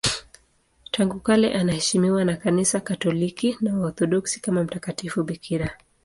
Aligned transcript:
Tangu 0.91 1.19
kale 1.19 1.53
anaheshimiwa 1.53 2.25
na 2.25 2.35
Kanisa 2.37 2.79
Katoliki 2.79 3.57
na 3.61 3.79
Waorthodoksi 3.79 4.39
kama 4.41 4.63
mtakatifu 4.63 5.23
bikira. 5.23 5.77